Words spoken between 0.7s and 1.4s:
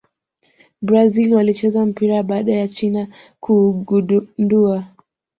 brazil